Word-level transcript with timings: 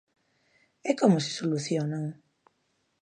¿E 0.89 0.91
como 0.99 1.17
se 1.25 1.31
solucionan? 1.39 2.05